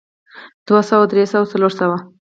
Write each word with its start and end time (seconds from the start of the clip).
دوه 0.67 0.81
سوه 0.89 1.05
درې 1.11 1.23
سوه 1.33 1.45
څلور 1.51 1.71
سوه 1.79 1.97